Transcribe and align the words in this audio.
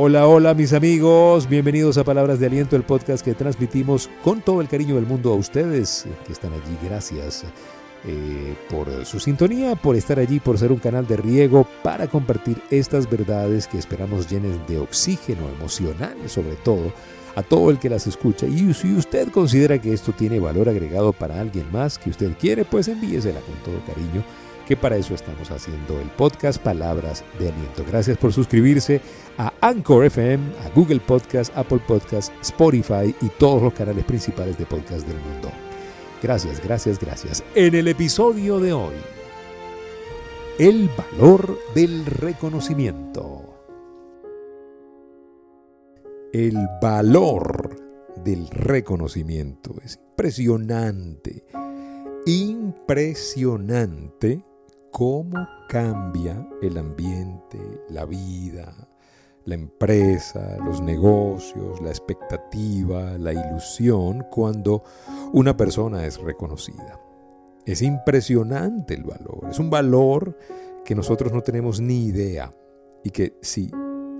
Hola, 0.00 0.28
hola 0.28 0.54
mis 0.54 0.74
amigos, 0.74 1.48
bienvenidos 1.48 1.98
a 1.98 2.04
Palabras 2.04 2.38
de 2.38 2.46
Aliento, 2.46 2.76
el 2.76 2.84
podcast 2.84 3.24
que 3.24 3.34
transmitimos 3.34 4.08
con 4.22 4.40
todo 4.42 4.60
el 4.60 4.68
cariño 4.68 4.94
del 4.94 5.06
mundo 5.06 5.32
a 5.32 5.34
ustedes 5.34 6.06
que 6.24 6.32
están 6.32 6.52
allí. 6.52 6.78
Gracias 6.84 7.44
eh, 8.04 8.54
por 8.70 9.04
su 9.04 9.18
sintonía, 9.18 9.74
por 9.74 9.96
estar 9.96 10.20
allí, 10.20 10.38
por 10.38 10.56
ser 10.56 10.70
un 10.70 10.78
canal 10.78 11.04
de 11.04 11.16
riego 11.16 11.66
para 11.82 12.06
compartir 12.06 12.62
estas 12.70 13.10
verdades 13.10 13.66
que 13.66 13.76
esperamos 13.76 14.30
llenen 14.30 14.64
de 14.68 14.78
oxígeno 14.78 15.48
emocional 15.48 16.16
sobre 16.28 16.54
todo 16.54 16.92
a 17.34 17.42
todo 17.42 17.68
el 17.72 17.80
que 17.80 17.90
las 17.90 18.06
escucha. 18.06 18.46
Y 18.46 18.72
si 18.74 18.94
usted 18.94 19.32
considera 19.32 19.80
que 19.80 19.92
esto 19.92 20.12
tiene 20.12 20.38
valor 20.38 20.68
agregado 20.68 21.12
para 21.12 21.40
alguien 21.40 21.66
más 21.72 21.98
que 21.98 22.10
usted 22.10 22.34
quiere, 22.38 22.64
pues 22.64 22.86
envíesela 22.86 23.40
con 23.40 23.56
todo 23.64 23.84
cariño 23.84 24.22
que 24.68 24.76
para 24.76 24.96
eso 24.98 25.14
estamos 25.14 25.50
haciendo 25.50 25.98
el 25.98 26.10
podcast 26.10 26.62
Palabras 26.62 27.24
de 27.38 27.48
Aliento. 27.48 27.82
Gracias 27.88 28.18
por 28.18 28.34
suscribirse 28.34 29.00
a 29.38 29.50
Anchor 29.62 30.04
FM, 30.04 30.52
a 30.58 30.68
Google 30.74 31.00
Podcast, 31.00 31.56
Apple 31.56 31.80
Podcast, 31.88 32.30
Spotify 32.42 33.16
y 33.22 33.30
todos 33.38 33.62
los 33.62 33.72
canales 33.72 34.04
principales 34.04 34.58
de 34.58 34.66
podcast 34.66 35.08
del 35.08 35.16
mundo. 35.16 35.50
Gracias, 36.22 36.62
gracias, 36.62 37.00
gracias. 37.00 37.42
En 37.54 37.74
el 37.74 37.88
episodio 37.88 38.60
de 38.60 38.74
hoy, 38.74 38.96
el 40.58 40.90
valor 40.98 41.58
del 41.74 42.04
reconocimiento. 42.04 43.54
El 46.30 46.58
valor 46.82 47.74
del 48.22 48.50
reconocimiento 48.50 49.76
es 49.82 49.96
impresionante, 49.96 51.46
impresionante 52.26 54.44
cómo 54.98 55.48
cambia 55.68 56.44
el 56.60 56.76
ambiente, 56.76 57.56
la 57.88 58.04
vida, 58.04 58.74
la 59.44 59.54
empresa, 59.54 60.56
los 60.64 60.80
negocios, 60.80 61.80
la 61.80 61.90
expectativa, 61.90 63.16
la 63.16 63.32
ilusión 63.32 64.26
cuando 64.28 64.82
una 65.32 65.56
persona 65.56 66.04
es 66.04 66.20
reconocida. 66.20 67.00
Es 67.64 67.80
impresionante 67.80 68.94
el 68.94 69.04
valor, 69.04 69.46
es 69.48 69.60
un 69.60 69.70
valor 69.70 70.36
que 70.84 70.96
nosotros 70.96 71.32
no 71.32 71.42
tenemos 71.42 71.80
ni 71.80 72.06
idea 72.06 72.52
y 73.04 73.10
que 73.10 73.38
si 73.40 73.70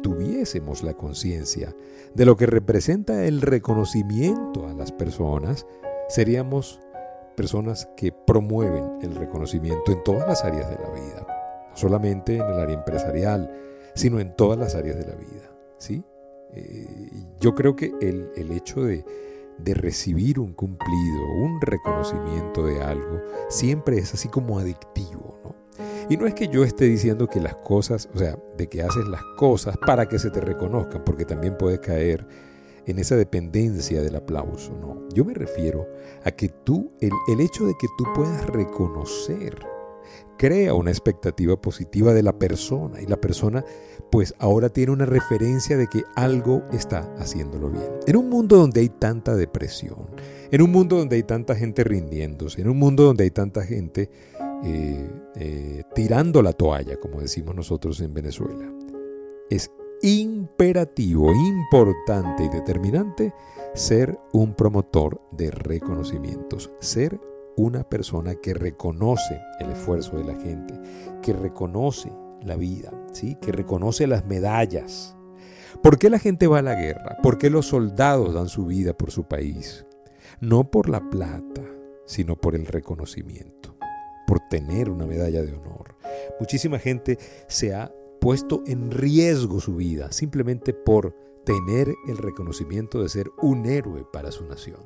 tuviésemos 0.01 0.85
la 0.85 0.95
conciencia 0.95 1.75
de 2.15 2.25
lo 2.25 2.37
que 2.37 2.47
representa 2.47 3.25
el 3.25 3.41
reconocimiento 3.41 4.69
a 4.69 4.75
las 4.75 4.93
personas, 4.93 5.67
seríamos 6.09 6.79
personas 7.39 7.89
que 7.97 8.11
promueven 8.11 8.99
el 9.01 9.15
reconocimiento 9.15 9.93
en 9.93 10.03
todas 10.03 10.27
las 10.27 10.45
áreas 10.45 10.69
de 10.69 10.75
la 10.75 10.91
vida, 10.91 11.27
no 11.71 11.77
solamente 11.77 12.35
en 12.35 12.43
el 12.43 12.59
área 12.59 12.75
empresarial, 12.75 13.49
sino 13.95 14.19
en 14.19 14.35
todas 14.35 14.59
las 14.59 14.75
áreas 14.75 14.97
de 14.97 15.07
la 15.07 15.15
vida. 15.15 15.49
¿sí? 15.79 16.03
Eh, 16.53 17.09
yo 17.39 17.55
creo 17.55 17.77
que 17.77 17.95
el, 18.01 18.33
el 18.35 18.51
hecho 18.51 18.83
de, 18.83 19.05
de 19.57 19.75
recibir 19.75 20.41
un 20.41 20.53
cumplido, 20.53 21.23
un 21.45 21.61
reconocimiento 21.61 22.67
de 22.67 22.83
algo, 22.83 23.21
siempre 23.49 23.99
es 23.99 24.13
así 24.15 24.29
como 24.29 24.59
adictivo, 24.59 25.39
¿no? 25.45 25.55
Y 26.11 26.17
no 26.17 26.27
es 26.27 26.35
que 26.35 26.49
yo 26.49 26.65
esté 26.65 26.87
diciendo 26.87 27.29
que 27.29 27.39
las 27.41 27.55
cosas, 27.55 28.09
o 28.13 28.19
sea, 28.19 28.37
de 28.57 28.69
que 28.69 28.83
haces 28.83 29.07
las 29.07 29.23
cosas 29.37 29.77
para 29.87 30.09
que 30.09 30.19
se 30.19 30.31
te 30.31 30.41
reconozcan, 30.41 31.05
porque 31.05 31.25
también 31.25 31.57
puede 31.57 31.79
caer 31.79 32.27
en 32.89 32.99
esa 32.99 33.17
dependencia 33.17 34.03
del 34.03 34.17
aplauso, 34.17 34.73
no. 34.81 35.07
Yo 35.15 35.25
me 35.25 35.35
refiero 35.35 35.87
a 36.25 36.31
que 36.31 36.49
tú, 36.49 36.93
el, 37.01 37.41
hecho 37.41 37.67
de 37.67 37.75
que 37.79 37.87
tú 37.99 38.05
puedas 38.15 38.47
reconocer, 38.47 39.59
crea 40.39 40.73
una 40.73 40.91
expectativa 40.91 41.61
positiva 41.61 42.15
de 42.15 42.23
la 42.23 42.39
persona 42.39 43.01
y 43.03 43.07
la 43.07 43.21
persona 43.21 43.65
pues 44.11 44.35
ahora 44.39 44.71
tiene 44.71 44.93
una 44.93 45.05
referencia 45.05 45.77
de 45.77 45.87
que 45.87 46.05
algo 46.17 46.63
está 46.73 47.13
haciéndolo 47.19 47.69
bien. 47.69 47.91
En 48.07 48.17
un 48.17 48.31
mundo 48.31 48.57
donde 48.57 48.81
hay 48.81 48.89
tanta 48.89 49.37
depresión, 49.37 50.07
en 50.51 50.63
un 50.63 50.71
mundo 50.71 50.97
donde 50.97 51.17
hay 51.17 51.25
tanta 51.25 51.55
gente 51.55 51.85
rindiéndose, 51.85 52.63
en 52.63 52.69
un 52.69 52.79
mundo 52.79 53.03
donde 53.05 53.25
hay 53.25 53.31
tanta 53.31 53.65
gente 53.65 54.11
eh, 54.65 55.11
eh, 55.37 55.83
tirando 55.95 56.41
la 56.41 56.55
toalla, 56.55 56.99
como 56.99 57.21
decimos 57.21 57.55
nosotros 57.55 58.01
en 58.01 58.15
Venezuela, 58.15 58.73
es 59.51 59.71
imperativo, 60.03 61.33
importante 61.33 62.45
y 62.45 62.49
determinante 62.49 63.35
ser 63.75 64.19
un 64.33 64.55
promotor 64.55 65.21
de 65.33 65.51
reconocimientos, 65.51 66.71
ser 66.81 67.21
una 67.57 67.83
persona 67.83 68.37
que 68.37 68.55
reconoce 68.55 69.41
el 69.59 69.71
esfuerzo 69.71 70.17
de 70.17 70.25
la 70.25 70.41
gente, 70.41 70.75
que 71.23 71.33
reconoce 71.33 72.13
la 72.43 72.57
vida, 72.57 72.93
¿sí? 73.13 73.37
que 73.41 73.53
reconoce 73.53 74.07
las 74.07 74.25
medallas. 74.25 75.17
¿Por 75.83 75.99
qué 75.99 76.11
la 76.11 76.19
gente 76.19 76.47
va 76.47 76.61
a 76.61 76.63
la 76.63 76.75
guerra? 76.75 77.19
¿Por 77.23 77.39
qué 77.39 77.51
los 77.51 77.67
soldados 77.67 78.35
dan 78.35 78.49
su 78.49 78.67
vida 78.67 78.93
por 78.97 79.11
su 79.11 79.25
país? 79.25 79.85
No 80.41 80.71
por 80.71 80.89
la 80.89 81.11
plata, 81.11 81.63
sino 82.07 82.37
por 82.37 82.55
el 82.55 82.67
reconocimiento, 82.67 83.77
por 84.27 84.41
tener 84.49 84.89
una 84.89 85.07
medalla 85.07 85.43
de 85.43 85.53
honor. 85.53 85.97
Muchísima 86.41 86.79
gente 86.79 87.19
se 87.49 87.75
ha 87.75 87.93
puesto 88.21 88.63
en 88.67 88.91
riesgo 88.91 89.61
su 89.61 89.77
vida 89.77 90.13
simplemente 90.13 90.75
por 90.75 91.15
tener 91.45 91.95
el 92.07 92.19
reconocimiento 92.19 93.03
de 93.03 93.09
ser 93.09 93.31
un 93.41 93.65
héroe 93.67 94.05
para 94.13 94.31
su 94.31 94.45
nación. 94.47 94.81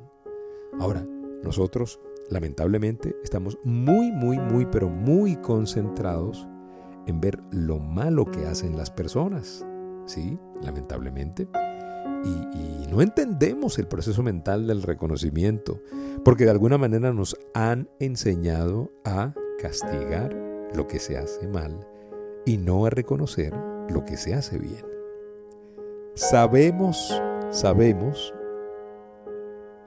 Ahora, 0.79 1.05
nosotros 1.43 1.99
lamentablemente 2.29 3.15
estamos 3.23 3.57
muy, 3.63 4.11
muy, 4.11 4.39
muy, 4.39 4.65
pero 4.65 4.89
muy 4.89 5.35
concentrados 5.37 6.47
en 7.05 7.19
ver 7.19 7.41
lo 7.51 7.79
malo 7.79 8.25
que 8.25 8.45
hacen 8.45 8.77
las 8.77 8.89
personas, 8.89 9.65
¿sí? 10.05 10.39
Lamentablemente. 10.61 11.49
Y, 12.23 12.57
y, 12.57 12.87
no 12.89 13.01
entendemos 13.01 13.77
el 13.79 13.87
proceso 13.87 14.23
mental 14.23 14.65
del 14.67 14.83
reconocimiento, 14.83 15.81
porque 16.23 16.45
de 16.45 16.51
alguna 16.51 16.77
manera 16.77 17.11
nos 17.11 17.37
han 17.53 17.89
enseñado 17.99 18.89
a 19.03 19.33
castigar 19.59 20.33
lo 20.73 20.87
que 20.87 20.99
se 20.99 21.17
hace 21.17 21.45
mal 21.49 21.85
y 22.45 22.57
no 22.57 22.85
a 22.85 22.89
reconocer 22.89 23.53
lo 23.89 24.05
que 24.05 24.17
se 24.17 24.33
hace 24.33 24.57
bien. 24.57 24.85
Sabemos, 26.15 27.21
sabemos 27.51 28.33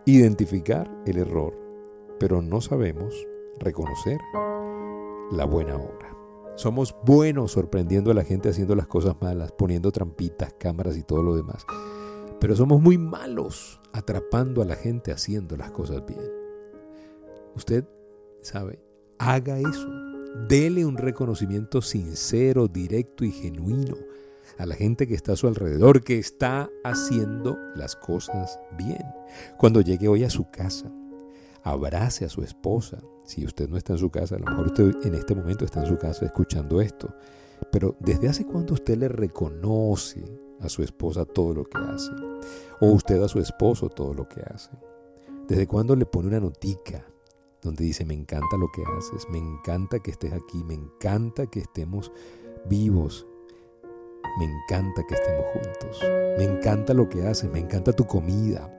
identificar 0.04 0.90
el 1.06 1.18
error, 1.18 1.54
pero 2.18 2.42
no 2.42 2.60
sabemos 2.60 3.26
reconocer 3.58 4.18
la 5.30 5.44
buena 5.44 5.76
obra. 5.76 6.16
Somos 6.54 6.96
buenos 7.04 7.52
sorprendiendo 7.52 8.10
a 8.10 8.14
la 8.14 8.24
gente 8.24 8.48
haciendo 8.48 8.74
las 8.74 8.86
cosas 8.86 9.16
malas, 9.20 9.52
poniendo 9.52 9.92
trampitas, 9.92 10.54
cámaras 10.54 10.96
y 10.96 11.02
todo 11.02 11.22
lo 11.22 11.36
demás. 11.36 11.66
Pero 12.40 12.56
somos 12.56 12.80
muy 12.80 12.96
malos 12.96 13.80
atrapando 13.92 14.62
a 14.62 14.64
la 14.64 14.76
gente 14.76 15.12
haciendo 15.12 15.56
las 15.56 15.70
cosas 15.70 16.04
bien. 16.06 16.20
Usted 17.54 17.84
sabe, 18.40 18.78
haga 19.18 19.58
eso. 19.58 20.05
Dele 20.48 20.84
un 20.84 20.96
reconocimiento 20.96 21.82
sincero, 21.82 22.68
directo 22.68 23.24
y 23.24 23.32
genuino 23.32 23.96
a 24.58 24.66
la 24.66 24.74
gente 24.74 25.06
que 25.06 25.14
está 25.14 25.32
a 25.32 25.36
su 25.36 25.48
alrededor, 25.48 26.02
que 26.02 26.18
está 26.18 26.70
haciendo 26.84 27.58
las 27.74 27.96
cosas 27.96 28.60
bien. 28.76 29.04
Cuando 29.58 29.80
llegue 29.80 30.08
hoy 30.08 30.24
a 30.24 30.30
su 30.30 30.48
casa, 30.50 30.92
abrace 31.62 32.24
a 32.24 32.28
su 32.28 32.42
esposa. 32.42 32.98
Si 33.24 33.44
usted 33.44 33.68
no 33.68 33.76
está 33.76 33.94
en 33.94 33.98
su 33.98 34.10
casa, 34.10 34.36
a 34.36 34.38
lo 34.38 34.46
mejor 34.46 34.66
usted 34.66 34.94
en 35.04 35.14
este 35.14 35.34
momento 35.34 35.64
está 35.64 35.80
en 35.80 35.88
su 35.88 35.98
casa 35.98 36.24
escuchando 36.24 36.80
esto. 36.80 37.12
Pero 37.72 37.96
¿desde 37.98 38.28
hace 38.28 38.44
cuándo 38.44 38.74
usted 38.74 38.96
le 38.96 39.08
reconoce 39.08 40.22
a 40.60 40.68
su 40.68 40.82
esposa 40.82 41.24
todo 41.24 41.54
lo 41.54 41.64
que 41.64 41.78
hace? 41.78 42.12
O 42.80 42.92
usted 42.92 43.20
a 43.22 43.28
su 43.28 43.40
esposo 43.40 43.88
todo 43.88 44.14
lo 44.14 44.28
que 44.28 44.42
hace. 44.42 44.70
¿Desde 45.48 45.66
cuándo 45.66 45.96
le 45.96 46.06
pone 46.06 46.28
una 46.28 46.40
notica 46.40 47.04
donde 47.66 47.84
dice, 47.84 48.04
me 48.04 48.14
encanta 48.14 48.56
lo 48.56 48.70
que 48.72 48.82
haces, 48.96 49.28
me 49.28 49.38
encanta 49.38 49.98
que 49.98 50.10
estés 50.10 50.32
aquí, 50.32 50.64
me 50.64 50.74
encanta 50.74 51.46
que 51.46 51.60
estemos 51.60 52.10
vivos, 52.68 53.26
me 54.38 54.44
encanta 54.44 55.02
que 55.06 55.14
estemos 55.14 55.46
juntos, 55.52 56.00
me 56.38 56.44
encanta 56.44 56.94
lo 56.94 57.08
que 57.08 57.26
haces, 57.26 57.50
me 57.50 57.60
encanta 57.60 57.92
tu 57.92 58.06
comida, 58.06 58.72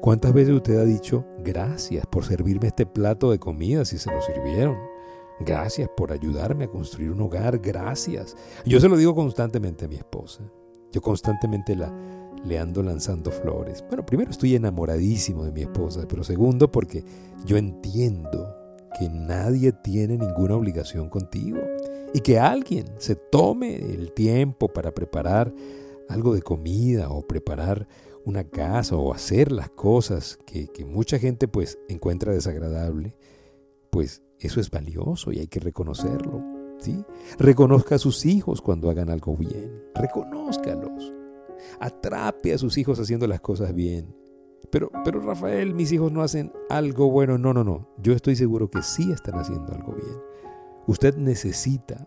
¿Cuántas 0.00 0.32
veces 0.32 0.54
usted 0.54 0.78
ha 0.78 0.84
dicho 0.84 1.24
gracias 1.38 2.06
por 2.06 2.24
servirme 2.24 2.68
este 2.68 2.86
plato 2.86 3.30
de 3.30 3.38
comida 3.38 3.84
si 3.84 3.98
se 3.98 4.10
lo 4.12 4.20
sirvieron? 4.20 4.76
Gracias 5.40 5.88
por 5.96 6.12
ayudarme 6.12 6.64
a 6.64 6.68
construir 6.68 7.10
un 7.10 7.20
hogar, 7.20 7.58
gracias. 7.58 8.36
Yo 8.64 8.78
se 8.78 8.88
lo 8.88 8.96
digo 8.96 9.14
constantemente 9.14 9.84
a 9.84 9.88
mi 9.88 9.96
esposa. 9.96 10.44
Yo 10.92 11.00
constantemente 11.02 11.74
la, 11.74 11.92
le 12.46 12.58
ando 12.58 12.82
lanzando 12.82 13.30
flores. 13.30 13.84
Bueno, 13.88 14.06
primero 14.06 14.30
estoy 14.30 14.54
enamoradísimo 14.54 15.44
de 15.44 15.52
mi 15.52 15.62
esposa, 15.62 16.06
pero 16.08 16.22
segundo 16.22 16.70
porque 16.70 17.04
yo 17.44 17.56
entiendo 17.56 18.54
que 18.98 19.08
nadie 19.08 19.72
tiene 19.72 20.16
ninguna 20.16 20.56
obligación 20.56 21.08
contigo 21.08 21.58
y 22.14 22.20
que 22.20 22.38
alguien 22.38 22.86
se 22.98 23.16
tome 23.16 23.76
el 23.76 24.12
tiempo 24.12 24.68
para 24.68 24.92
preparar 24.92 25.52
algo 26.08 26.34
de 26.34 26.42
comida 26.42 27.10
o 27.10 27.26
preparar 27.26 27.86
una 28.24 28.44
casa 28.44 28.96
o 28.96 29.12
hacer 29.12 29.52
las 29.52 29.70
cosas 29.70 30.38
que, 30.46 30.68
mucha 30.84 31.18
gente 31.18 31.48
pues 31.48 31.78
encuentra 31.88 32.32
desagradable, 32.32 33.16
pues 33.90 34.22
eso 34.38 34.60
es 34.60 34.70
valioso 34.70 35.32
y 35.32 35.40
hay 35.40 35.46
que 35.48 35.60
reconocerlo. 35.60 36.42
¿sí? 36.78 37.04
Reconozca 37.38 37.96
a 37.96 37.98
sus 37.98 38.24
hijos 38.24 38.62
cuando 38.62 38.88
hagan 38.90 39.10
algo 39.10 39.36
bien, 39.36 39.82
reconózcalos. 39.94 41.12
Atrape 41.80 42.52
a 42.52 42.58
sus 42.58 42.78
hijos 42.78 42.98
haciendo 42.98 43.26
las 43.26 43.40
cosas 43.40 43.74
bien. 43.74 44.14
Pero, 44.70 44.90
pero 45.04 45.20
Rafael, 45.20 45.74
mis 45.74 45.92
hijos 45.92 46.12
no 46.12 46.22
hacen 46.22 46.52
algo 46.68 47.10
bueno. 47.10 47.38
No, 47.38 47.52
no, 47.52 47.64
no. 47.64 47.88
Yo 47.98 48.12
estoy 48.12 48.36
seguro 48.36 48.70
que 48.70 48.82
sí 48.82 49.12
están 49.12 49.38
haciendo 49.38 49.72
algo 49.72 49.92
bien. 49.92 50.16
Usted 50.86 51.16
necesita 51.16 52.06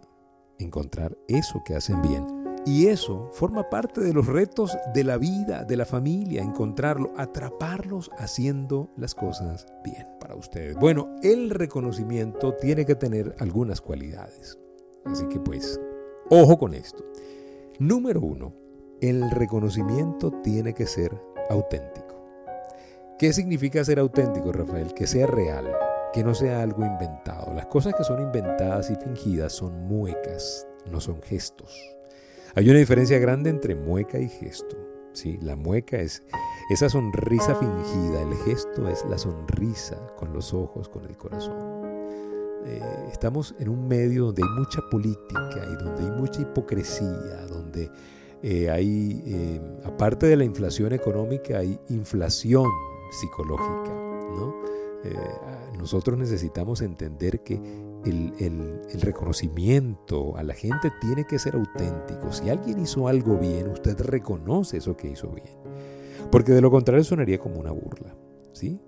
encontrar 0.58 1.18
eso 1.28 1.62
que 1.66 1.76
hacen 1.76 2.02
bien. 2.02 2.40
Y 2.66 2.88
eso 2.88 3.30
forma 3.32 3.70
parte 3.70 4.02
de 4.02 4.14
los 4.14 4.28
retos 4.28 4.78
de 4.94 5.04
la 5.04 5.18
vida, 5.18 5.64
de 5.64 5.78
la 5.78 5.86
familia, 5.86 6.44
encontrarlo, 6.44 7.14
atraparlos 7.18 8.12
haciendo 8.18 8.90
las 8.98 9.16
cosas 9.16 9.66
bien 9.84 10.06
para 10.20 10.36
ustedes. 10.36 10.76
Bueno, 10.76 11.16
el 11.24 11.50
reconocimiento 11.50 12.54
tiene 12.56 12.86
que 12.86 12.96
tener 12.96 13.36
algunas 13.40 13.82
cualidades. 13.82 14.60
Así 15.06 15.26
que 15.30 15.40
pues, 15.40 15.80
ojo 16.30 16.60
con 16.60 16.74
esto. 16.74 17.04
Número 17.80 18.22
uno, 18.22 18.54
el 19.02 19.30
reconocimiento 19.32 20.32
tiene 20.44 20.74
que 20.74 20.86
ser 20.86 21.12
auténtico. 21.50 22.20
¿Qué 23.18 23.34
significa 23.34 23.84
ser 23.84 24.00
auténtico, 24.00 24.52
Rafael? 24.52 24.94
Que 24.94 25.08
sea 25.08 25.28
real, 25.28 25.72
que 26.14 26.24
no 26.24 26.34
sea 26.34 26.62
algo 26.62 26.86
inventado. 26.86 27.54
Las 27.54 27.66
cosas 27.68 27.94
que 27.96 28.04
son 28.04 28.22
inventadas 28.22 28.90
y 28.90 28.96
fingidas 28.96 29.54
son 29.54 29.88
muecas, 29.88 30.68
no 30.90 31.00
son 31.00 31.22
gestos. 31.22 31.98
Hay 32.56 32.70
una 32.70 32.80
diferencia 32.80 33.20
grande 33.20 33.50
entre 33.50 33.76
mueca 33.76 34.20
y 34.20 34.30
gesto. 34.30 34.78
¿sí? 35.14 35.38
La 35.42 35.56
mueca 35.56 35.98
es 35.98 36.24
esa 36.70 36.90
sonrisa 36.90 37.56
fingida, 37.56 38.22
el 38.22 38.34
gesto 38.46 38.88
es 38.88 39.06
la 39.06 39.18
sonrisa 39.18 39.98
con 40.16 40.34
los 40.34 40.54
ojos, 40.54 40.90
con 40.90 41.06
el 41.06 41.18
corazón. 41.18 41.80
Eh, 42.66 42.82
estamos 43.12 43.56
en 43.60 43.70
un 43.70 43.88
medio 43.88 44.26
donde 44.28 44.44
hay 44.44 44.50
mucha 44.60 44.82
política 44.90 45.68
y 45.72 45.84
donde 45.84 46.04
hay 46.04 46.12
mucha 46.12 46.42
hipocresía, 46.42 47.46
donde 47.48 47.90
eh, 48.42 48.70
hay, 48.70 49.22
eh, 49.26 49.62
aparte 49.84 50.28
de 50.28 50.38
la 50.38 50.46
inflación 50.46 50.94
económica, 50.94 51.60
hay 51.60 51.78
inflación 51.90 52.68
psicológica. 53.12 53.94
¿no? 53.94 54.56
Eh, 55.04 55.16
nosotros 55.78 56.18
necesitamos 56.18 56.82
entender 56.82 57.42
que 57.42 57.56
el, 58.06 58.82
reconocimiento 59.02 60.36
a 60.38 60.44
la 60.44 60.54
gente 60.54 60.92
tiene 61.02 61.26
que 61.26 61.40
ser 61.40 61.56
auténtico. 61.56 62.32
Si 62.32 62.50
alguien 62.50 62.80
hizo 62.80 63.08
algo 63.08 63.38
bien, 63.38 63.70
usted 63.70 64.00
reconoce 64.00 64.78
eso 64.78 64.96
que 64.96 65.10
hizo 65.10 65.30
bien. 65.30 65.58
Porque 66.32 66.52
de 66.52 66.62
lo 66.62 66.72
contrario 66.72 67.04
sonaría 67.04 67.40
como 67.40 67.60
una 67.60 67.72
burla. 67.72 68.16
¿sí? 68.54 68.80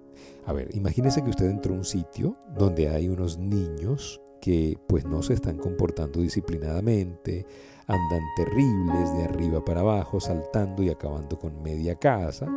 A 0.45 0.53
ver, 0.53 0.69
imagínese 0.75 1.23
que 1.23 1.29
usted 1.29 1.49
entró 1.49 1.73
a 1.73 1.77
un 1.77 1.85
sitio 1.85 2.37
donde 2.57 2.89
hay 2.89 3.09
unos 3.09 3.37
niños 3.37 4.21
que 4.41 4.77
pues 4.87 5.05
no 5.05 5.21
se 5.21 5.33
están 5.33 5.57
comportando 5.57 6.19
disciplinadamente, 6.19 7.45
andan 7.87 8.23
terribles 8.35 9.13
de 9.15 9.23
arriba 9.23 9.63
para 9.63 9.81
abajo, 9.81 10.19
saltando 10.19 10.83
y 10.83 10.89
acabando 10.89 11.37
con 11.37 11.61
media 11.61 11.95
casa 11.95 12.47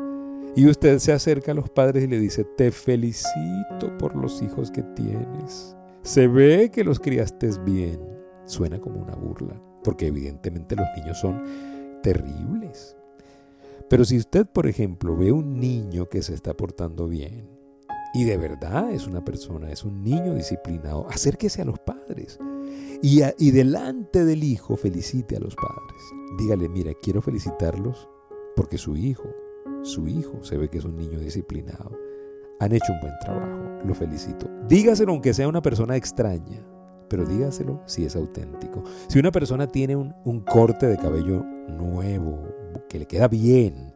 y 0.57 0.67
usted 0.69 0.99
se 1.01 1.13
acerca 1.13 1.51
a 1.51 1.55
los 1.55 1.69
padres 1.69 2.05
y 2.05 2.07
le 2.07 2.19
dice, 2.21 2.45
te 2.45 2.71
felicito 2.71 3.99
por 3.99 4.15
los 4.15 4.41
hijos 4.41 4.71
que 4.71 4.83
tienes. 4.83 5.77
Se 6.03 6.29
ve 6.29 6.71
que 6.71 6.85
los 6.85 7.01
criaste 7.01 7.51
bien. 7.65 8.01
Suena 8.45 8.79
como 8.79 9.01
una 9.01 9.17
burla, 9.17 9.61
porque 9.83 10.07
evidentemente 10.07 10.77
los 10.77 10.87
niños 10.97 11.19
son 11.19 11.43
terribles. 12.03 12.97
Pero 13.89 14.05
si 14.05 14.17
usted, 14.17 14.47
por 14.47 14.69
ejemplo, 14.69 15.17
ve 15.17 15.33
un 15.33 15.59
niño 15.59 16.09
que 16.09 16.23
se 16.23 16.35
está 16.35 16.55
portando 16.55 17.09
bien, 17.09 17.49
y 18.15 18.25
de 18.25 18.37
verdad 18.37 18.91
es 18.93 19.07
una 19.07 19.25
persona, 19.25 19.71
es 19.71 19.85
un 19.85 20.03
niño 20.03 20.35
disciplinado, 20.35 21.07
acérquese 21.09 21.63
a 21.63 21.65
los 21.65 21.79
padres. 21.81 22.39
Y, 23.03 23.51
delante 23.51 24.25
del 24.25 24.45
hijo 24.45 24.77
felicite 24.77 25.37
a 25.37 25.41
los 25.41 25.55
padres. 25.57 26.03
Dígale, 26.39 26.69
mira, 26.71 26.93
quiero 27.03 27.21
felicitarlos 27.21 28.09
porque 28.57 28.79
su 28.79 28.97
hijo 28.97 29.29
su 29.85 30.09
hijo 30.09 30.43
se 30.43 30.57
ve 30.57 30.71
que 30.71 30.79
es 30.79 30.85
un 30.85 30.97
niño 30.97 31.19
disciplinado. 31.19 31.93
Han 32.59 32.73
hecho 32.73 32.93
un 32.95 33.01
buen 33.01 33.13
trabajo, 33.21 33.85
lo 33.85 33.95
felicito. 33.95 34.49
Dígaselo 34.67 35.13
aunque 35.13 35.35
sea 35.35 35.47
una 35.47 35.61
persona 35.61 35.95
extraña, 35.97 36.65
pero 37.09 37.27
dígaselo 37.27 37.83
si 37.85 38.07
es 38.07 38.17
auténtico. 38.17 38.83
Si 39.09 39.19
una 39.19 39.31
persona 39.31 39.67
tiene 39.67 39.95
un, 39.95 40.15
un 40.25 40.41
corte 40.41 40.87
de 40.87 40.97
cabello 40.97 41.45
nuevo, 41.69 42.49
que 42.89 42.99
le 42.99 43.07
queda 43.07 43.29
bien, 43.29 43.95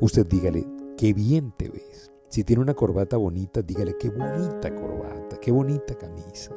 usted 0.00 0.26
dígale, 0.26 0.66
qué 0.96 1.12
bien 1.12 1.52
te 1.56 1.68
ves. 1.68 2.09
Si 2.30 2.44
tiene 2.44 2.62
una 2.62 2.74
corbata 2.74 3.16
bonita, 3.16 3.60
dígale, 3.60 3.96
qué 3.98 4.08
bonita 4.08 4.72
corbata, 4.72 5.36
qué 5.40 5.50
bonita 5.50 5.96
camisa. 5.96 6.54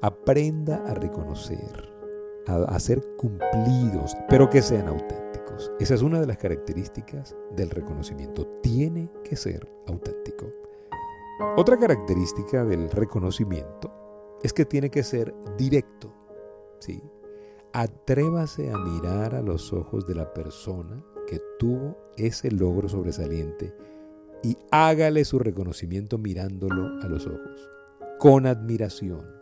Aprenda 0.00 0.84
a 0.86 0.94
reconocer, 0.94 1.92
a, 2.46 2.78
ser 2.78 3.02
cumplidos, 3.16 4.16
pero 4.28 4.48
que 4.48 4.62
sean 4.62 4.86
auténticos. 4.86 5.72
Esa 5.80 5.94
es 5.94 6.02
una 6.02 6.20
de 6.20 6.28
las 6.28 6.38
características 6.38 7.34
del 7.56 7.70
reconocimiento. 7.70 8.46
Tiene 8.62 9.10
que 9.24 9.34
ser 9.34 9.68
auténtico. 9.88 10.46
Otra 11.56 11.76
característica 11.76 12.64
del 12.64 12.88
reconocimiento 12.88 14.38
es 14.44 14.52
que 14.52 14.64
tiene 14.64 14.90
que 14.90 15.02
ser 15.02 15.34
directo. 15.58 16.14
¿sí? 16.78 17.02
Atrévase 17.72 18.70
a 18.70 18.78
mirar 18.78 19.34
a 19.34 19.42
los 19.42 19.72
ojos 19.72 20.06
de 20.06 20.14
la 20.14 20.32
persona 20.32 21.04
que 21.26 21.40
tuvo 21.58 21.98
ese 22.16 22.52
logro 22.52 22.88
sobresaliente 22.88 23.74
y 24.42 24.56
hágale 24.70 25.24
su 25.24 25.38
reconocimiento 25.38 26.18
mirándolo 26.18 27.02
a 27.02 27.08
los 27.08 27.26
ojos, 27.26 27.70
con 28.18 28.46
admiración. 28.46 29.40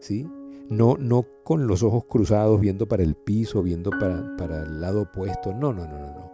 ¿sí? 0.00 0.28
No, 0.68 0.96
no 0.98 1.26
con 1.44 1.66
los 1.66 1.82
ojos 1.82 2.04
cruzados 2.04 2.60
viendo 2.60 2.86
para 2.86 3.02
el 3.02 3.14
piso, 3.14 3.62
viendo 3.62 3.90
para, 3.90 4.62
el 4.62 4.80
lado 4.80 5.02
opuesto. 5.02 5.52
No, 5.52 5.72
no, 5.72 5.86
no, 5.86 5.98
no. 5.98 6.06
no. 6.06 6.32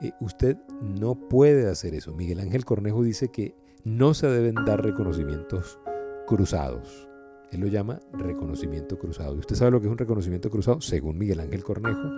Eh, 0.00 0.12
usted 0.20 0.56
no 0.80 1.14
puede 1.28 1.68
hacer 1.68 1.94
eso. 1.94 2.14
Miguel 2.14 2.40
Ángel 2.40 2.64
Cornejo 2.64 3.02
dice 3.02 3.28
que 3.28 3.54
no 3.84 4.14
se 4.14 4.26
deben 4.28 4.56
dar 4.64 4.82
reconocimientos 4.82 5.78
cruzados. 6.26 7.08
Él 7.52 7.60
lo 7.60 7.66
llama 7.68 8.00
reconocimiento 8.12 8.98
cruzado. 8.98 9.36
¿Y 9.36 9.38
usted 9.38 9.54
sabe 9.54 9.70
lo 9.70 9.80
que 9.80 9.86
es 9.86 9.92
un 9.92 9.98
reconocimiento 9.98 10.50
cruzado? 10.50 10.80
Según 10.80 11.18
Miguel 11.18 11.38
Ángel 11.38 11.62
Cornejo, 11.62 12.10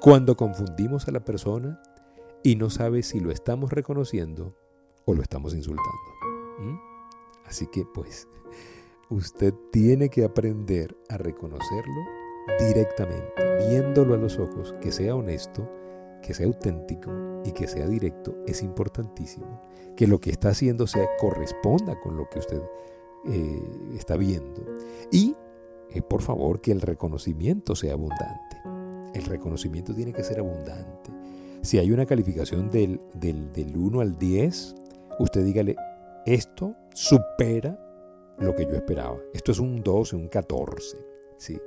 cuando 0.00 0.36
confundimos 0.36 1.06
a 1.06 1.10
la 1.10 1.20
persona 1.20 1.82
y 2.42 2.56
no 2.56 2.70
sabe 2.70 3.02
si 3.02 3.20
lo 3.20 3.30
estamos 3.30 3.72
reconociendo 3.72 4.54
o 5.04 5.14
lo 5.14 5.22
estamos 5.22 5.54
insultando. 5.54 5.90
¿Mm? 6.60 6.78
Así 7.46 7.66
que 7.66 7.84
pues 7.84 8.28
usted 9.08 9.54
tiene 9.72 10.08
que 10.08 10.24
aprender 10.24 10.96
a 11.08 11.16
reconocerlo 11.16 12.00
directamente, 12.58 13.32
viéndolo 13.68 14.14
a 14.14 14.18
los 14.18 14.38
ojos, 14.38 14.74
que 14.80 14.92
sea 14.92 15.14
honesto, 15.14 15.68
que 16.22 16.34
sea 16.34 16.46
auténtico 16.46 17.10
y 17.44 17.52
que 17.52 17.66
sea 17.66 17.86
directo, 17.86 18.34
es 18.46 18.62
importantísimo. 18.62 19.60
Que 19.96 20.06
lo 20.06 20.20
que 20.20 20.30
está 20.30 20.50
haciendo 20.50 20.86
sea 20.86 21.06
corresponda 21.18 21.98
con 22.00 22.16
lo 22.16 22.28
que 22.28 22.38
usted 22.38 22.62
eh, 23.26 23.62
está 23.94 24.16
viendo. 24.16 24.62
Y, 25.10 25.34
eh, 25.90 26.02
por 26.02 26.22
favor, 26.22 26.60
que 26.60 26.72
el 26.72 26.80
reconocimiento 26.80 27.74
sea 27.74 27.94
abundante. 27.94 28.56
El 29.14 29.24
reconocimiento 29.24 29.94
tiene 29.94 30.12
que 30.12 30.22
ser 30.22 30.38
abundante. 30.38 31.10
Si 31.62 31.78
hay 31.78 31.92
una 31.92 32.06
calificación 32.06 32.70
del, 32.70 33.00
del, 33.14 33.52
del 33.52 33.76
1 33.76 34.00
al 34.00 34.18
10, 34.18 34.74
usted 35.18 35.44
dígale, 35.44 35.76
esto 36.24 36.74
supera 36.94 37.78
lo 38.38 38.54
que 38.54 38.64
yo 38.64 38.72
esperaba. 38.72 39.18
Esto 39.34 39.52
es 39.52 39.58
un 39.58 39.82
12, 39.82 40.16
un 40.16 40.28
14. 40.28 40.96
¿sí? 41.36 41.58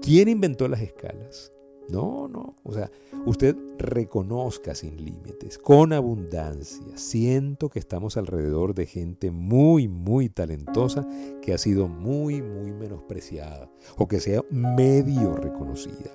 ¿Quién 0.00 0.28
inventó 0.28 0.68
las 0.68 0.80
escalas? 0.80 1.52
No, 1.88 2.28
no. 2.28 2.56
O 2.62 2.72
sea, 2.72 2.90
usted 3.26 3.56
reconozca 3.78 4.74
sin 4.74 5.04
límites, 5.04 5.58
con 5.58 5.92
abundancia. 5.92 6.96
Siento 6.96 7.68
que 7.68 7.78
estamos 7.78 8.16
alrededor 8.16 8.74
de 8.74 8.86
gente 8.86 9.30
muy, 9.30 9.88
muy 9.88 10.28
talentosa 10.28 11.06
que 11.42 11.52
ha 11.52 11.58
sido 11.58 11.88
muy, 11.88 12.40
muy 12.40 12.72
menospreciada 12.72 13.70
o 13.96 14.08
que 14.08 14.20
sea 14.20 14.42
medio 14.50 15.36
reconocida. 15.36 16.10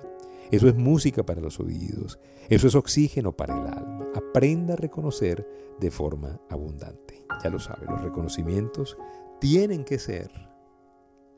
Eso 0.50 0.68
es 0.68 0.74
música 0.74 1.24
para 1.24 1.40
los 1.40 1.60
oídos. 1.60 2.18
Eso 2.48 2.66
es 2.66 2.74
oxígeno 2.74 3.32
para 3.32 3.56
el 3.56 3.66
alma. 3.66 4.08
Aprenda 4.14 4.74
a 4.74 4.76
reconocer 4.76 5.46
de 5.78 5.90
forma 5.90 6.40
abundante. 6.48 7.24
Ya 7.42 7.50
lo 7.50 7.58
sabe, 7.58 7.86
los 7.86 8.02
reconocimientos 8.02 8.96
tienen 9.38 9.84
que 9.84 9.98
ser 9.98 10.30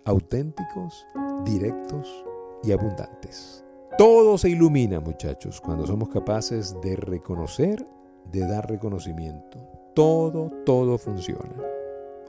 auténticos, 0.04 1.06
directos 1.44 2.24
y 2.64 2.72
abundantes. 2.72 3.64
Todo 3.98 4.38
se 4.38 4.48
ilumina, 4.48 5.00
muchachos, 5.00 5.60
cuando 5.60 5.86
somos 5.86 6.08
capaces 6.08 6.74
de 6.80 6.96
reconocer, 6.96 7.86
de 8.32 8.40
dar 8.40 8.68
reconocimiento. 8.70 9.58
Todo, 9.94 10.50
todo 10.64 10.96
funciona. 10.96 11.54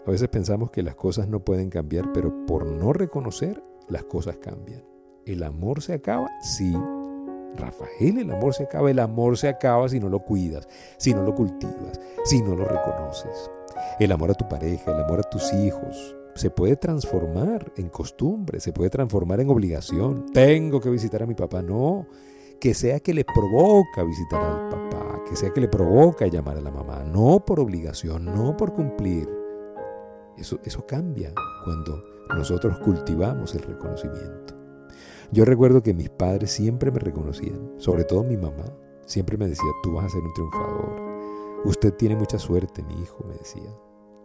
A 0.05 0.11
veces 0.11 0.27
pensamos 0.27 0.69
que 0.69 0.83
las 0.83 0.95
cosas 0.95 1.29
no 1.29 1.39
pueden 1.39 1.69
cambiar, 1.69 2.11
pero 2.11 2.45
por 2.45 2.65
no 2.65 2.91
reconocer, 2.91 3.63
las 3.87 4.03
cosas 4.03 4.35
cambian. 4.37 4.83
¿El 5.25 5.43
amor 5.43 5.81
se 5.81 5.93
acaba? 5.93 6.27
Sí. 6.41 6.73
Rafael, 7.55 8.17
el 8.17 8.31
amor 8.31 8.53
se 8.53 8.63
acaba. 8.63 8.91
El 8.91 8.99
amor 8.99 9.37
se 9.37 9.47
acaba 9.47 9.87
si 9.87 9.99
no 9.99 10.09
lo 10.09 10.19
cuidas, 10.19 10.67
si 10.97 11.13
no 11.13 11.23
lo 11.23 11.33
cultivas, 11.33 11.99
si 12.25 12.41
no 12.41 12.55
lo 12.55 12.65
reconoces. 12.65 13.49
El 13.99 14.11
amor 14.11 14.31
a 14.31 14.33
tu 14.33 14.47
pareja, 14.49 14.91
el 14.91 15.01
amor 15.01 15.19
a 15.19 15.29
tus 15.29 15.53
hijos, 15.53 16.15
se 16.35 16.49
puede 16.49 16.75
transformar 16.75 17.71
en 17.77 17.89
costumbre, 17.89 18.59
se 18.59 18.73
puede 18.73 18.89
transformar 18.89 19.39
en 19.39 19.49
obligación. 19.49 20.25
Tengo 20.33 20.81
que 20.81 20.89
visitar 20.89 21.23
a 21.23 21.27
mi 21.27 21.35
papá. 21.35 21.61
No, 21.61 22.05
que 22.59 22.73
sea 22.73 22.99
que 22.99 23.13
le 23.13 23.23
provoca 23.23 24.03
visitar 24.03 24.41
al 24.41 24.69
papá, 24.69 25.21
que 25.29 25.37
sea 25.37 25.51
que 25.51 25.61
le 25.61 25.69
provoca 25.69 26.27
llamar 26.27 26.57
a 26.57 26.61
la 26.61 26.71
mamá, 26.71 27.03
no 27.03 27.45
por 27.45 27.61
obligación, 27.61 28.25
no 28.25 28.57
por 28.57 28.73
cumplir. 28.73 29.29
Eso, 30.37 30.59
eso 30.65 30.85
cambia 30.85 31.31
cuando 31.63 32.03
nosotros 32.35 32.77
cultivamos 32.79 33.55
el 33.55 33.61
reconocimiento. 33.61 34.62
Yo 35.33 35.45
recuerdo 35.45 35.81
que 35.81 35.95
mis 35.95 36.11
padres 36.11 36.51
siempre 36.51 36.91
me 36.91 36.99
reconocían, 36.99 37.73
sobre 37.77 38.03
todo 38.03 38.23
mi 38.23 38.37
mamá, 38.37 38.65
siempre 39.07 39.35
me 39.35 39.47
decía, 39.47 39.65
tú 39.81 39.93
vas 39.93 40.05
a 40.05 40.09
ser 40.09 40.21
un 40.21 40.31
triunfador, 40.31 41.01
usted 41.65 41.91
tiene 41.95 42.15
mucha 42.15 42.37
suerte, 42.37 42.83
mi 42.83 43.01
hijo, 43.01 43.25
me 43.27 43.33
decía, 43.33 43.67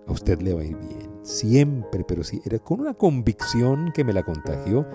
a 0.07 0.13
usted 0.13 0.43
le 0.43 0.53
va 0.53 0.61
a 0.61 0.67
ir 0.67 0.77
bien, 0.77 1.11
siempre, 1.23 2.05
pero 2.07 2.23
sí, 2.23 2.43
era 2.45 2.59
con 2.59 2.81
una 2.81 2.93
convicción 2.93 3.91
que 3.95 4.05
me 4.05 4.13
la 4.13 4.23
contagió 4.23 4.87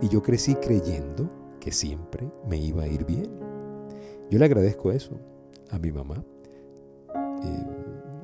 y 0.00 0.08
yo 0.08 0.22
crecí 0.22 0.54
creyendo 0.54 1.28
que 1.60 1.72
siempre 1.72 2.26
me 2.48 2.56
iba 2.56 2.84
a 2.84 2.88
ir 2.88 3.04
bien. 3.04 3.30
Yo 4.30 4.38
le 4.38 4.46
agradezco 4.46 4.92
eso 4.92 5.10
a 5.68 5.78
mi 5.78 5.92
mamá, 5.92 6.24
eh, 7.44 7.66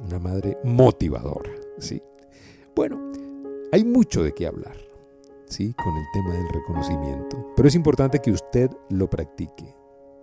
una 0.06 0.18
madre 0.18 0.56
motivadora, 0.64 1.50
¿sí? 1.76 2.02
Bueno, 2.74 3.12
hay 3.72 3.84
mucho 3.84 4.22
de 4.22 4.32
qué 4.32 4.46
hablar, 4.46 4.85
¿sí? 5.46 5.74
Con 5.74 5.96
el 5.96 6.04
tema 6.12 6.34
del 6.34 6.48
reconocimiento, 6.48 7.52
pero 7.56 7.68
es 7.68 7.74
importante 7.74 8.20
que 8.20 8.32
usted 8.32 8.70
lo 8.90 9.08
practique. 9.08 9.74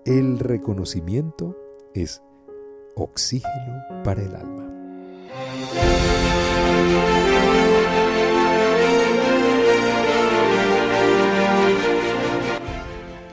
El 0.06 0.40
reconocimiento 0.40 1.56
es 1.94 2.22
oxígeno 2.96 4.04
para 4.04 4.22
el 4.22 4.36
alma. 4.36 4.63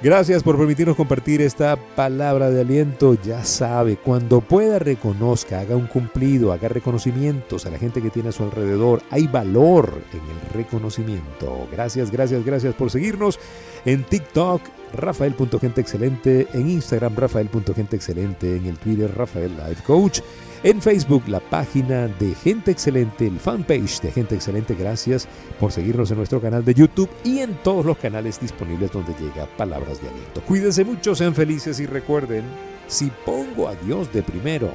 Gracias 0.02 0.42
por 0.42 0.57
permitirnos 0.57 0.97
compartir 0.97 1.42
esta 1.42 1.76
palabra 1.76 2.49
de 2.49 2.62
aliento. 2.62 3.19
Ya 3.23 3.45
sabe, 3.45 3.99
cuando 3.99 4.40
pueda 4.40 4.78
reconozca, 4.78 5.61
haga 5.61 5.76
un 5.76 5.87
cumplido, 5.88 6.54
haga 6.54 6.69
reconocimientos 6.69 7.66
a 7.66 7.71
la 7.71 7.76
gente 7.76 8.00
que 8.00 8.09
tiene 8.09 8.30
a 8.30 8.33
su 8.33 8.45
alrededor. 8.45 9.02
Hay 9.11 9.26
valor 9.26 10.00
en 10.14 10.21
el 10.21 10.54
reconocimiento. 10.54 11.69
Gracias, 11.71 12.11
gracias, 12.11 12.47
gracias 12.47 12.75
por 12.75 12.90
seguirnos 12.90 13.38
en 13.85 14.04
TikTok, 14.04 14.62
Rafael.genteexcelente, 14.94 16.49
en 16.52 16.68
Instagram, 16.68 17.16
Rafael.genteexcelente, 17.16 18.56
en 18.56 18.66
el 18.66 18.78
Twitter, 18.78 19.11
Rafael 19.14 19.52
Life 19.56 19.82
Coach. 19.85 20.20
En 20.62 20.82
Facebook, 20.82 21.23
la 21.26 21.40
página 21.40 22.06
de 22.06 22.35
Gente 22.35 22.70
Excelente, 22.70 23.26
el 23.26 23.40
fanpage 23.40 24.02
de 24.02 24.12
Gente 24.12 24.35
Excelente. 24.35 24.75
Gracias 24.75 25.26
por 25.59 25.73
seguirnos 25.73 26.11
en 26.11 26.18
nuestro 26.18 26.40
canal 26.40 26.64
de 26.64 26.75
YouTube 26.75 27.09
y 27.25 27.38
en 27.38 27.54
todos 27.62 27.87
los 27.87 27.97
canales 27.97 28.38
disponibles 28.38 28.92
donde 28.92 29.14
llega 29.14 29.47
Palabras 29.56 30.02
de 30.02 30.09
Aliento. 30.11 30.42
Cuídense 30.42 30.85
mucho, 30.85 31.14
sean 31.14 31.35
felices 31.35 31.80
y 31.80 31.87
recuerden, 31.87 32.44
si 32.88 33.11
pongo 33.25 33.68
a 33.68 33.75
Dios 33.76 34.12
de 34.12 34.23
primero, 34.23 34.70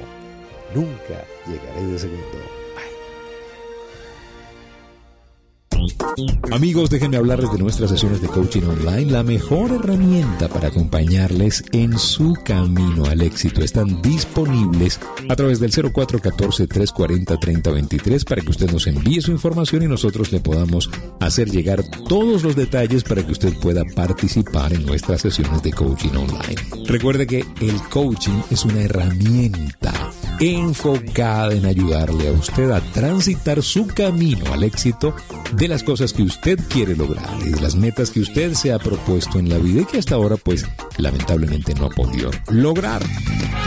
nunca 0.74 1.24
llegaré 1.46 1.86
de 1.86 1.98
segundo. 2.00 2.55
Amigos, 6.52 6.90
déjenme 6.90 7.16
hablarles 7.16 7.50
de 7.52 7.58
nuestras 7.58 7.90
sesiones 7.90 8.22
de 8.22 8.28
coaching 8.28 8.62
online, 8.62 9.10
la 9.10 9.22
mejor 9.22 9.70
herramienta 9.72 10.48
para 10.48 10.68
acompañarles 10.68 11.64
en 11.72 11.98
su 11.98 12.34
camino 12.44 13.06
al 13.06 13.22
éxito. 13.22 13.62
Están 13.62 14.02
disponibles 14.02 15.00
a 15.28 15.36
través 15.36 15.60
del 15.60 15.72
0414-340-3023 15.72 18.24
para 18.24 18.42
que 18.42 18.50
usted 18.50 18.70
nos 18.70 18.86
envíe 18.86 19.20
su 19.20 19.32
información 19.32 19.82
y 19.82 19.88
nosotros 19.88 20.32
le 20.32 20.40
podamos 20.40 20.88
hacer 21.20 21.50
llegar 21.50 21.82
todos 22.08 22.42
los 22.42 22.56
detalles 22.56 23.04
para 23.04 23.22
que 23.24 23.32
usted 23.32 23.52
pueda 23.60 23.84
participar 23.94 24.72
en 24.72 24.86
nuestras 24.86 25.20
sesiones 25.20 25.62
de 25.62 25.72
coaching 25.72 26.10
online. 26.10 26.56
Recuerde 26.86 27.26
que 27.26 27.44
el 27.60 27.82
coaching 27.90 28.40
es 28.50 28.64
una 28.64 28.80
herramienta 28.82 29.85
enfocada 30.40 31.54
en 31.54 31.66
ayudarle 31.66 32.28
a 32.28 32.32
usted 32.32 32.70
a 32.70 32.80
transitar 32.80 33.62
su 33.62 33.86
camino 33.86 34.52
al 34.52 34.64
éxito 34.64 35.14
de 35.52 35.68
las 35.68 35.82
cosas 35.82 36.12
que 36.12 36.22
usted 36.22 36.58
quiere 36.68 36.94
lograr 36.96 37.28
y 37.44 37.50
de 37.50 37.60
las 37.60 37.74
metas 37.74 38.10
que 38.10 38.20
usted 38.20 38.54
se 38.54 38.72
ha 38.72 38.78
propuesto 38.78 39.38
en 39.38 39.48
la 39.48 39.58
vida 39.58 39.82
y 39.82 39.84
que 39.84 39.98
hasta 39.98 40.14
ahora 40.14 40.36
pues 40.36 40.66
lamentablemente 40.98 41.74
no 41.74 41.86
ha 41.86 41.90
podido 41.90 42.30
lograr. 42.50 43.02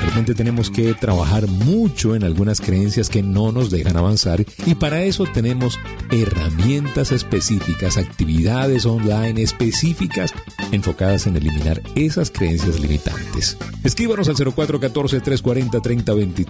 Realmente 0.01 0.33
tenemos 0.33 0.69
que 0.69 0.93
trabajar 0.93 1.47
mucho 1.47 2.15
en 2.15 2.23
algunas 2.23 2.61
creencias 2.61 3.09
que 3.09 3.21
no 3.21 3.51
nos 3.51 3.69
dejan 3.69 3.97
avanzar 3.97 4.45
y 4.65 4.75
para 4.75 5.03
eso 5.03 5.25
tenemos 5.25 5.79
herramientas 6.11 7.11
específicas, 7.11 7.97
actividades 7.97 8.85
online 8.85 9.41
específicas 9.41 10.33
enfocadas 10.71 11.27
en 11.27 11.35
eliminar 11.35 11.81
esas 11.95 12.31
creencias 12.31 12.79
limitantes. 12.79 13.57
Escríbanos 13.83 14.29
al 14.29 14.35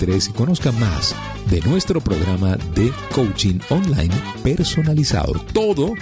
0414-340-3023 0.10 0.30
y 0.30 0.34
conozca 0.34 0.72
más 0.74 1.16
de 1.50 1.62
nuestro 1.62 2.02
programa 2.02 2.58
de 2.76 2.92
coaching 3.14 3.60
online 3.70 4.14
personalizado. 4.44 5.34
Todo 5.54 5.94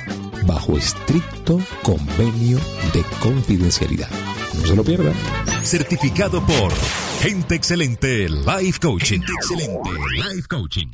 bajo 0.45 0.77
estricto 0.77 1.59
convenio 1.83 2.59
de 2.93 3.03
confidencialidad. 3.21 4.09
No 4.59 4.65
se 4.65 4.75
lo 4.75 4.83
pierdan. 4.83 5.13
Certificado 5.63 6.45
por 6.45 6.73
Gente 7.21 7.55
Excelente 7.55 8.29
Life 8.29 8.79
Coaching. 8.79 9.19
Gente 9.19 9.33
Excelente 9.33 9.89
Life 10.33 10.47
Coaching. 10.47 10.87